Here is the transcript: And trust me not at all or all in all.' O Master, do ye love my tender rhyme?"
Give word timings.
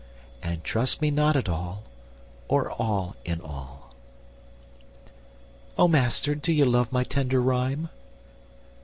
And 0.41 0.63
trust 0.63 0.99
me 0.99 1.11
not 1.11 1.35
at 1.35 1.47
all 1.47 1.83
or 2.47 2.71
all 2.71 3.15
in 3.23 3.39
all.' 3.39 3.93
O 5.77 5.87
Master, 5.87 6.33
do 6.33 6.51
ye 6.51 6.63
love 6.63 6.91
my 6.91 7.03
tender 7.03 7.39
rhyme?" 7.39 7.87